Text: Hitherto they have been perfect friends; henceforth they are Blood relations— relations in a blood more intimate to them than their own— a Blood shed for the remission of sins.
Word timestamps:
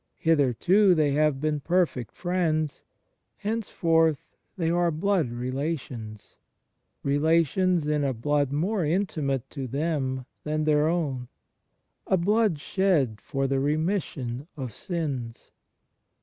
Hitherto 0.17 0.95
they 0.95 1.11
have 1.11 1.39
been 1.39 1.59
perfect 1.59 2.15
friends; 2.15 2.83
henceforth 3.37 4.25
they 4.57 4.71
are 4.71 4.89
Blood 4.89 5.29
relations— 5.31 6.37
relations 7.13 7.85
in 7.85 8.03
a 8.03 8.11
blood 8.11 8.51
more 8.51 8.83
intimate 8.83 9.47
to 9.51 9.67
them 9.67 10.25
than 10.43 10.63
their 10.63 10.87
own— 10.87 11.27
a 12.07 12.17
Blood 12.17 12.59
shed 12.59 13.21
for 13.21 13.45
the 13.45 13.59
remission 13.59 14.47
of 14.57 14.73
sins. 14.73 15.51